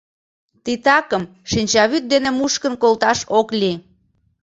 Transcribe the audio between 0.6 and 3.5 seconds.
Титакым шинчавӱд дене мушкын колташ ок